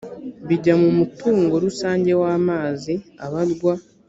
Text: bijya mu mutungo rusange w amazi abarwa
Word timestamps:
bijya 0.47 0.73
mu 0.81 0.89
mutungo 0.97 1.53
rusange 1.65 2.11
w 2.19 2.23
amazi 2.37 2.93
abarwa 3.25 3.73